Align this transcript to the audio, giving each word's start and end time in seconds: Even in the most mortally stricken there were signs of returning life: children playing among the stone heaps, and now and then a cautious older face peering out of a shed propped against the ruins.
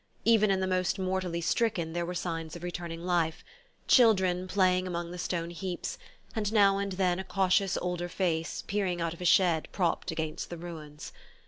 Even 0.25 0.49
in 0.49 0.61
the 0.61 0.65
most 0.65 0.97
mortally 0.97 1.41
stricken 1.41 1.93
there 1.93 2.07
were 2.07 2.15
signs 2.15 2.55
of 2.55 2.63
returning 2.63 3.01
life: 3.05 3.43
children 3.87 4.47
playing 4.47 4.87
among 4.87 5.11
the 5.11 5.19
stone 5.19 5.51
heaps, 5.51 5.99
and 6.35 6.51
now 6.51 6.79
and 6.79 6.93
then 6.93 7.19
a 7.19 7.23
cautious 7.23 7.77
older 7.77 8.09
face 8.09 8.63
peering 8.65 8.99
out 8.99 9.13
of 9.13 9.21
a 9.21 9.25
shed 9.25 9.67
propped 9.71 10.09
against 10.09 10.49
the 10.49 10.57
ruins. 10.57 11.13